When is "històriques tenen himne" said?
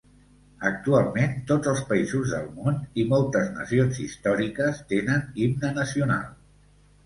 4.07-5.75